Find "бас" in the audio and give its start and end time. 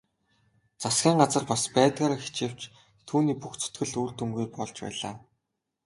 1.51-1.63